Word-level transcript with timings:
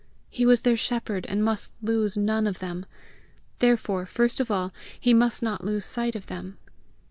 He 0.31 0.47
was 0.47 0.61
their 0.61 0.75
shepherd, 0.77 1.27
and 1.27 1.43
must 1.45 1.73
lose 1.79 2.17
none 2.17 2.47
of 2.47 2.57
them! 2.57 2.87
therefore, 3.59 4.07
first 4.07 4.39
of 4.39 4.49
all, 4.49 4.73
he 4.99 5.13
must 5.13 5.43
not 5.43 5.63
lose 5.63 5.85
sight 5.85 6.15
of 6.15 6.25
them! 6.25 6.57